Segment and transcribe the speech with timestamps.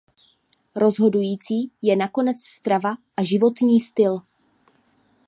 [0.75, 4.19] Rozhodující je nakonec strava a životní styl.